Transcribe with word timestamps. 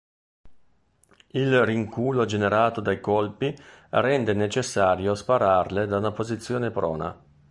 Il 1.27 1.61
rinculo 1.63 2.25
generato 2.25 2.81
dai 2.81 2.99
colpi 2.99 3.55
rende 3.91 4.33
necessario 4.33 5.13
spararle 5.13 5.85
da 5.85 6.11
posizione 6.11 6.71
prona. 6.71 7.23